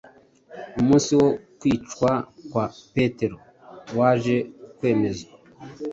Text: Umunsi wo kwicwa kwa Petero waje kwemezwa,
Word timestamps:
Umunsi 0.79 1.11
wo 1.19 1.27
kwicwa 1.59 2.11
kwa 2.49 2.65
Petero 2.93 3.37
waje 3.97 4.37
kwemezwa, 4.77 5.31